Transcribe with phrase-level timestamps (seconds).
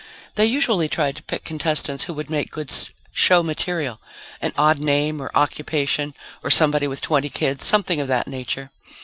[0.33, 2.71] They usually tried to pick contestants who would make good
[3.13, 4.01] show material
[4.41, 7.63] an odd name or occupation or somebody with twenty kids.
[7.67, 8.71] Something of that nature.